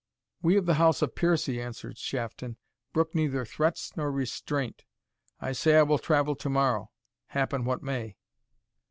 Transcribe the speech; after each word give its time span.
"We 0.41 0.57
of 0.57 0.65
the 0.65 0.73
house 0.81 1.03
of 1.03 1.13
Piercie," 1.13 1.61
answered 1.61 1.95
Shafton, 1.99 2.57
"brook 2.91 3.13
neither 3.13 3.45
threats 3.45 3.95
nor 3.95 4.11
restraint 4.11 4.83
I 5.39 5.51
say 5.51 5.75
I 5.75 5.83
will 5.83 5.99
travel 5.99 6.35
to 6.37 6.49
morrow, 6.49 6.89
happen 7.27 7.65
what 7.65 7.83
may!" 7.83 8.17